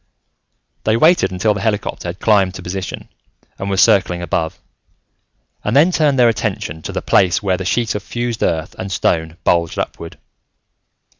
They 0.83 0.97
waited 0.97 1.31
until 1.31 1.53
the 1.53 1.61
helicopter 1.61 2.07
had 2.07 2.19
climbed 2.19 2.55
to 2.55 2.63
position 2.63 3.07
and 3.59 3.69
was 3.69 3.81
circling 3.83 4.23
above, 4.23 4.57
and 5.63 5.75
then 5.75 5.91
turned 5.91 6.17
their 6.17 6.27
attention 6.27 6.81
to 6.81 6.91
the 6.91 7.03
place 7.03 7.43
where 7.43 7.55
the 7.57 7.65
sheet 7.65 7.93
of 7.93 8.01
fused 8.01 8.41
earth 8.41 8.73
and 8.79 8.91
stone 8.91 9.37
bulged 9.43 9.77
upward. 9.77 10.17